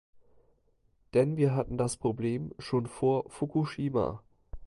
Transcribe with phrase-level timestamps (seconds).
[1.13, 4.23] Denn wir hatten das Problem schon vor Fukushima.